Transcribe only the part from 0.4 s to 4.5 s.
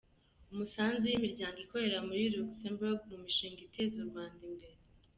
Umusanzu w’imiryango ikorera muri Luxembourg mu mishinga iteza u Rwanda